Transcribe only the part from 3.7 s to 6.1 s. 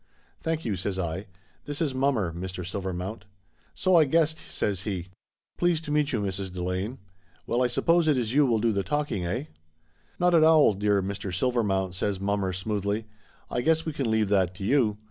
"So I guessed!" says he. "Pleased to